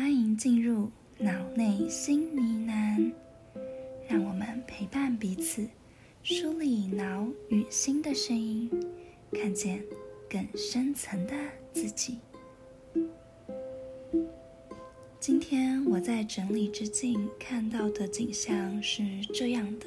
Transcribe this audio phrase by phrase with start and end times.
[0.00, 3.12] 欢迎进入脑内新呢喃，
[4.08, 5.68] 让我们陪伴彼此，
[6.22, 8.70] 梳理脑与心的声音，
[9.32, 9.82] 看见
[10.30, 11.34] 更深层的
[11.72, 12.20] 自己。
[15.18, 19.02] 今天我在整理之境看到的景象是
[19.34, 19.86] 这样的：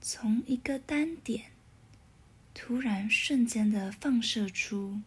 [0.00, 1.44] 从一个单点，
[2.52, 4.98] 突然瞬间的放射出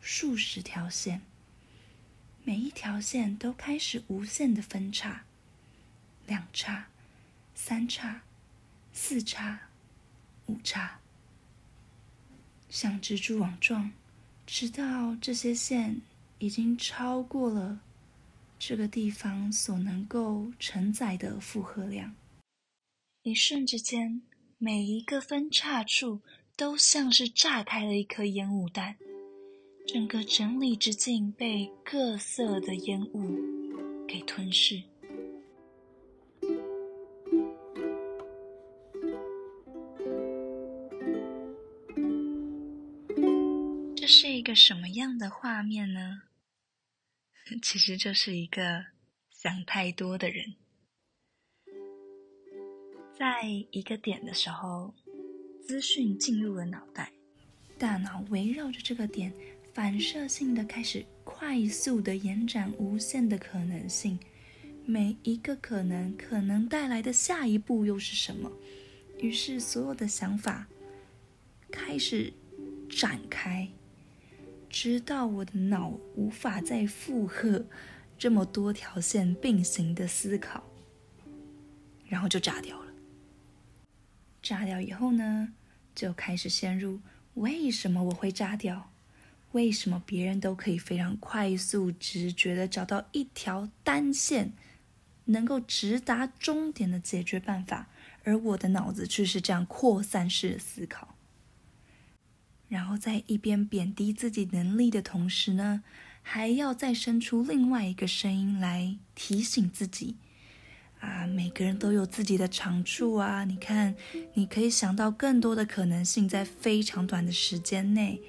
[0.00, 1.22] 数十条线。
[2.50, 5.24] 每一条线都开始无限的分叉，
[6.26, 6.88] 两叉、
[7.54, 8.22] 三叉、
[8.92, 9.68] 四叉、
[10.46, 10.98] 五叉，
[12.68, 13.92] 像蜘蛛网状，
[14.48, 16.00] 直到这些线
[16.40, 17.78] 已经超过了
[18.58, 22.16] 这个地方所能够承载的负荷量。
[23.22, 24.22] 一瞬之间，
[24.58, 26.20] 每一个分叉处
[26.56, 28.96] 都像是炸开了一颗烟雾弹。
[29.86, 33.38] 整个整理之境被各色的烟雾
[34.06, 34.80] 给吞噬。
[43.96, 46.22] 这是一个什么样的画面呢？
[47.62, 48.86] 其实就是一个
[49.30, 50.54] 想太多的人，
[53.18, 54.94] 在一个点的时候，
[55.60, 57.12] 资讯进入了脑袋，
[57.76, 59.32] 大脑围绕着这个点。
[59.72, 64.18] 反射性的开始快速的延展无限的可能性，
[64.84, 68.50] 每一个可能可能带来的下一步又是什么？
[69.18, 70.66] 于是所有的想法
[71.70, 72.32] 开始
[72.88, 73.68] 展开，
[74.68, 77.64] 直到我的脑无法再负荷
[78.18, 80.64] 这么多条线并行的思考，
[82.08, 82.92] 然后就炸掉了。
[84.42, 85.54] 炸掉以后呢，
[85.94, 87.00] 就开始陷入
[87.34, 88.89] 为什么我会炸掉？
[89.52, 94.52] 为什么别人都可以非常快速、直觉的找到一条单线，
[95.24, 97.88] 能够直达终点的解决办法，
[98.22, 101.16] 而我的脑子却是这样扩散式的思考？
[102.68, 105.82] 然后在一边贬低自己能力的同时呢，
[106.22, 110.14] 还要再生出另外一个声音来提醒自己：
[111.00, 113.44] 啊，每个人都有自己的长处啊！
[113.44, 113.96] 你看，
[114.34, 118.22] 你可以想到更多的可能性，在非常短的时间内。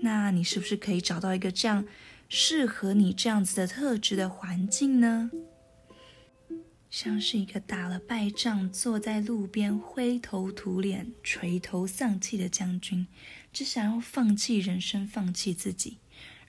[0.00, 1.86] 那你是不是可以找到一个这样
[2.28, 5.30] 适合你这样子的特质的环境呢？
[6.90, 13.06] 像是一个打了败仗、坐在路边灰头土脸、垂头丧气的将军，
[13.52, 15.98] 只想要放弃人生、放弃自己，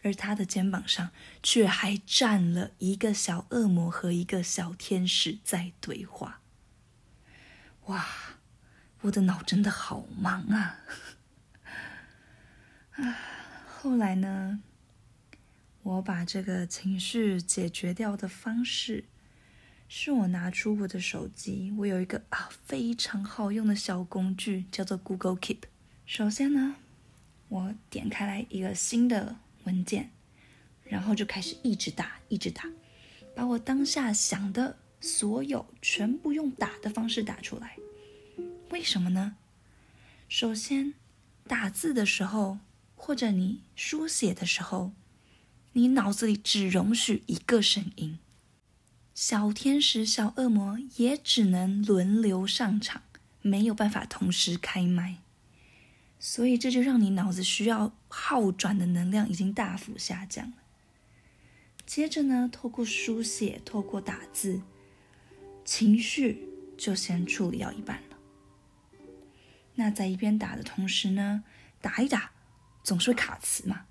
[0.01, 1.11] 而他的肩膀上
[1.43, 6.39] 却还站了一个小恶魔和一个小天使在对话。
[7.87, 8.05] 哇，
[9.01, 10.79] 我的脑真的好忙啊！
[12.91, 13.17] 啊，
[13.81, 14.59] 后来呢？
[15.83, 19.05] 我把这个情绪解决掉的方式，
[19.87, 25.59] 是我拿出我的手机，我有一个啊非常好用的小工具，叫做 Google Keep。
[26.05, 26.75] 首先呢，
[27.47, 30.11] 我点开来一个新的文件，
[30.83, 32.65] 然后就开始一直打，一直打，
[33.33, 37.77] 把我当下想的所有全部用打的方式打出来。
[38.71, 39.37] 为什么呢？
[40.27, 40.95] 首先，
[41.47, 42.57] 打字的时候。
[43.01, 44.91] 或者你书写的时候，
[45.71, 48.19] 你脑子里只容许一个声音，
[49.15, 53.01] 小天使、小恶魔也只能轮流上场，
[53.41, 55.19] 没有办法同时开麦，
[56.19, 60.57] 所以这就让你脑子需要耗转的能量已经大幅下降了。
[61.85, 64.61] 接着呢，透过书写，透过打字，
[65.63, 68.17] 情绪就先处理掉一半了。
[69.75, 71.45] 那在一边打的同时呢，
[71.79, 72.31] 打一打。
[72.83, 73.85] 总是会卡词嘛，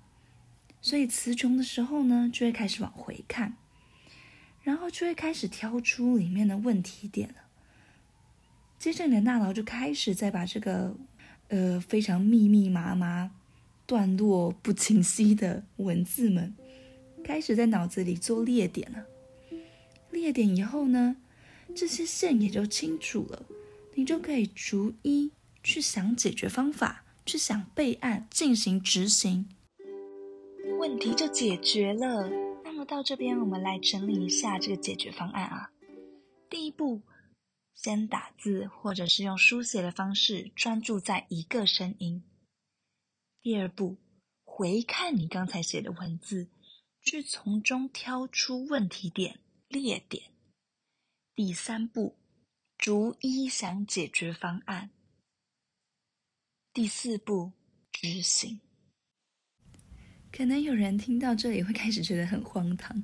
[0.81, 3.55] 所以词穷的时候呢，就会开始往回看，
[4.63, 7.35] 然后就会开始挑出里面的问题点了。
[8.77, 10.95] 接着你的大脑就开始在把这个
[11.49, 13.31] 呃非常密密麻麻、
[13.85, 16.55] 段落不清晰的文字们，
[17.23, 19.05] 开始在脑子里做列点了。
[20.11, 21.17] 列点以后呢，
[21.75, 23.45] 这些线也就清楚了，
[23.95, 25.31] 你就可以逐一
[25.61, 27.03] 去想解决方法。
[27.29, 29.47] 去想备案，进行执行，
[30.79, 32.27] 问题就解决了。
[32.63, 35.69] 那么到这边，我们来整理一下这个解决方案啊。
[36.49, 37.03] 第一步，
[37.75, 42.23] 先打字或者是用书写的方式，专注在一个声音。
[43.43, 43.97] 第二步，
[44.43, 46.47] 回看你刚才写的文字，
[47.03, 50.31] 去从中挑出问题点、列点。
[51.35, 52.17] 第三步，
[52.75, 54.89] 逐一想解决方案。
[56.71, 57.51] 第四步，
[57.91, 58.59] 执行。
[60.31, 62.95] 可能有人听到这里会开始觉得很荒唐，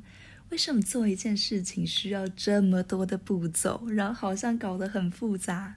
[0.51, 5.75] 为什么做一件事情需要这么多的步骤，然后好像搞得很复杂？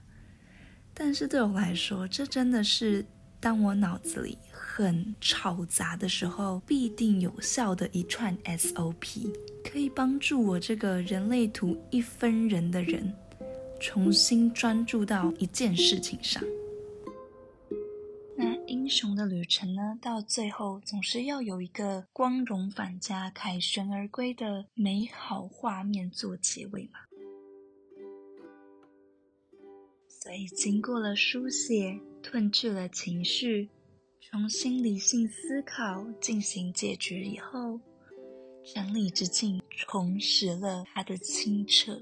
[0.93, 3.03] 但是对我来说，这真的是
[3.39, 9.33] 当我脑子里很吵杂的时候，必定有效的一串 SOP，
[9.63, 13.11] 可以帮助我这个人类图一分人的人，
[13.79, 16.43] 重新专注到一件事情上。
[18.89, 19.99] 英雄的旅程呢？
[20.01, 26.99] 到最后总是要有一个光荣返家、凯旋而归的美好画面做结尾嘛。
[30.07, 33.69] 所以，经过了书写、褪去了情绪、
[34.21, 37.79] 重新理性思考、进行解决以后，
[38.73, 42.01] 整理之境重拾了它的清澈。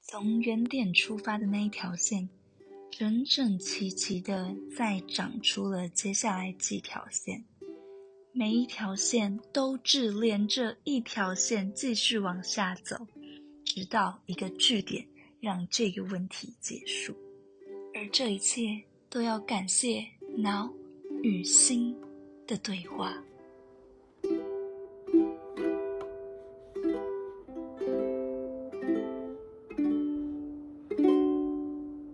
[0.00, 2.28] 从原点出发的那一条线，
[2.96, 7.44] 整整齐齐的再长出了接下来几条线，
[8.30, 13.04] 每一条线都只连着一条线继续往下走，
[13.64, 15.04] 直到一个句点。
[15.40, 17.12] 让这个问题结束，
[17.94, 18.80] 而这一切
[19.10, 20.06] 都要感谢
[20.38, 20.72] 脑
[21.22, 21.94] 与心
[22.46, 23.12] 的对话。